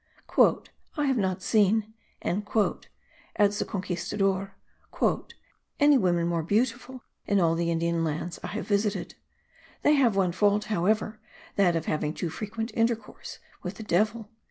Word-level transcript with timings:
"I 0.97 1.05
have 1.05 1.17
not 1.17 1.43
seen," 1.43 1.93
adds 2.23 3.59
the 3.59 3.65
Conquistador, 3.65 4.55
"any 5.79 5.97
women 5.99 6.27
more 6.27 6.41
beautiful* 6.41 7.03
in 7.27 7.39
all 7.39 7.53
the 7.53 7.69
Indian 7.69 8.03
lands 8.03 8.39
I 8.41 8.47
have 8.47 8.67
visited: 8.67 9.13
they 9.83 9.93
have 9.93 10.15
one 10.15 10.31
fault, 10.31 10.63
however, 10.73 11.19
that 11.55 11.75
of 11.75 11.85
having 11.85 12.15
too 12.15 12.31
frequent 12.31 12.71
intercourse 12.73 13.37
with 13.61 13.75
the 13.75 13.83
devil." 13.83 14.31